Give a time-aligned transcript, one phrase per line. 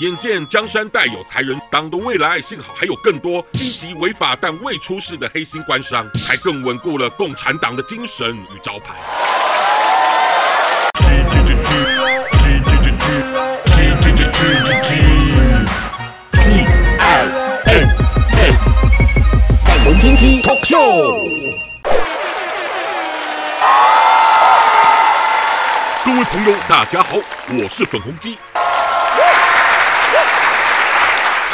[0.00, 8.96] 眼见江山代有才人，党的未来幸好还有更多积极违法但未出事的黑心官商，才更稳固了共产党的精神与招牌。
[26.04, 27.16] 各位朋友，大家好，
[27.50, 28.36] 我是粉红鸡。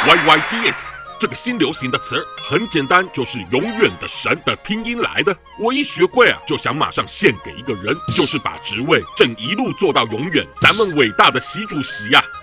[0.03, 0.77] YYDS
[1.19, 5.37] 这个新流行的词很简单，就是“永远的神”的拼音来的。
[5.59, 12.40] 我一学会啊，就想马上献给一个人，就是把职位正一路做到永远，咱们伟大的习主席呀、啊。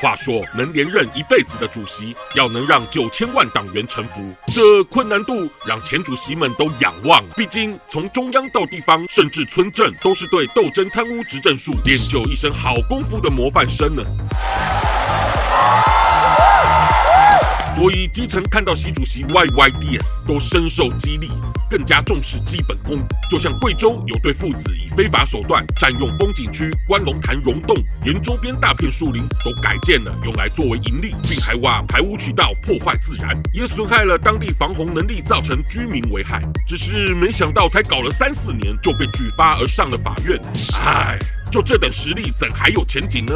[0.00, 7.24] 话说，能连任一辈子的主席，要能让九千万党员臣服，这困难度让前主席们都仰望。
[7.36, 14.02] 毕竟，从中央到地方，甚至村镇，都是对斗争贪污执政术练就一身好功夫的模范生呢。
[17.86, 21.30] 所以基层看到习主席 YYDS 都深受激励，
[21.70, 22.98] 更加重视基本功。
[23.30, 36.42] 就像贵州有对父子以非法手段占用风景区关龙潭溶洞，连周边大片树林都改建了，用来作为盈利，并还挖排污渠道破坏自然，也损害了当地防洪能力，造成居民危害。
[36.66, 40.36] 只是没想到才搞了三四年就被举发而上了法院，
[40.84, 41.16] 唉，
[41.52, 43.32] 就这等实力怎还有前景呢？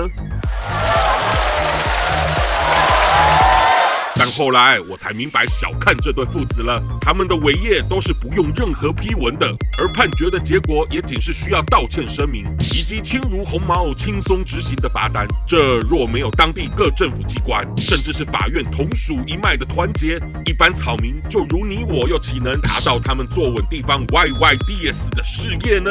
[4.20, 6.78] 但后来我才明白，小看这对父子了。
[7.00, 9.46] 他们的伟业都是不用任何批文的，
[9.78, 15.26] 而判决的结果也仅是需要道歉声明，以及轻如鸿毛、轻松执行的罚单。
[15.46, 25.90] 这若没有当地各政府机关，甚至是法院同属一脉的团结，一般草民就如你我，又岂能达到他们坐稳地方 YYDS 的事业呢？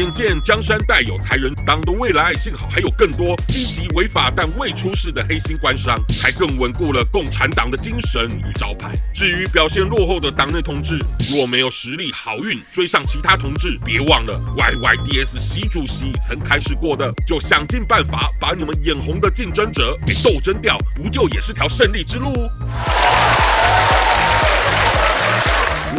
[0.00, 8.98] 眼见江山代有才人，党的未来幸好还有更多积极违法但未出事的黑心官商，才更稳固了共产党的精神与招牌。
[9.12, 10.98] 至于表现落后的党内同志，
[11.30, 22.32] 若没有实力好运追上其他同志，别忘了 YYDS 习主席曾开示过的，就想尽办法把你们眼红的竞争者给斗争掉，不就也是条胜利之路？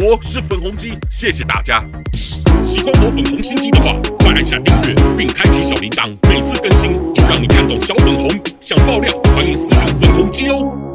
[0.04, 1.80] 我是粉红鸡，谢谢大家。
[2.64, 8.28] 喜欢我粉红心机的话，快按下订阅并开启小铃铛，每次更新就让你看懂小粉红。
[8.58, 10.91] 想爆料，欢迎私信粉红鸡哦。